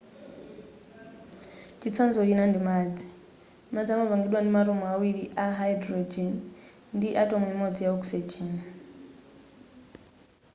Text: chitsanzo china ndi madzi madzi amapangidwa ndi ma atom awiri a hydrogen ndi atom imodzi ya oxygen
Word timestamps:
chitsanzo 1.79 2.21
china 2.27 2.43
ndi 2.49 2.59
madzi 2.67 3.07
madzi 3.73 3.89
amapangidwa 3.91 4.39
ndi 4.41 4.49
ma 4.53 4.59
atom 4.63 4.81
awiri 4.91 5.23
a 5.45 5.47
hydrogen 5.59 6.33
ndi 6.95 7.07
atom 7.21 7.41
imodzi 7.53 7.81
ya 7.85 7.91
oxygen 7.97 8.53